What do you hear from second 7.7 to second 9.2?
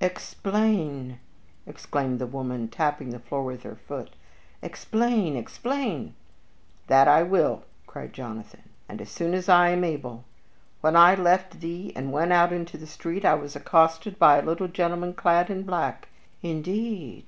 cried Jonathan, "and as